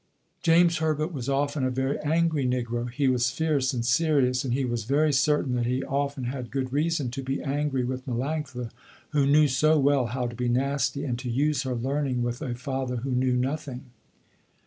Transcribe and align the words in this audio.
James 0.41 0.77
Herbert 0.77 1.13
was 1.13 1.29
often 1.29 1.63
a 1.63 1.69
very 1.69 1.99
angry 1.99 2.43
negro. 2.43 2.89
He 2.89 3.07
was 3.07 3.29
fierce 3.29 3.71
and 3.71 3.85
serious, 3.85 4.43
and 4.43 4.51
he 4.51 4.65
was 4.65 4.85
very 4.85 5.13
certain 5.13 5.53
that 5.53 5.67
he 5.67 5.83
often 5.83 6.23
had 6.23 6.49
good 6.49 6.73
reason 6.73 7.11
to 7.11 7.21
be 7.21 7.39
angry 7.43 7.83
with 7.83 8.07
Melanctha, 8.07 8.71
who 9.11 9.27
knew 9.27 9.47
so 9.47 9.77
well 9.77 10.07
how 10.07 10.25
to 10.25 10.35
be 10.35 10.49
nasty, 10.49 11.03
and 11.05 11.19
to 11.19 11.29
use 11.29 11.61
her 11.61 11.75
learning 11.75 12.23
with 12.23 12.41
a 12.41 12.55
father 12.55 12.95
who 12.95 13.11
knew 13.11 13.35
nothing. 13.37 13.91